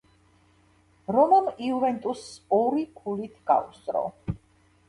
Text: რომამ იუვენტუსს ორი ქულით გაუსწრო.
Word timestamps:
რომამ 1.15 1.51
იუვენტუსს 1.67 2.31
ორი 2.61 2.89
ქულით 3.03 3.37
გაუსწრო. 3.53 4.03